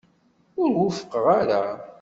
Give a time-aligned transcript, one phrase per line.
[0.61, 1.61] Ur wufqeɣ ara.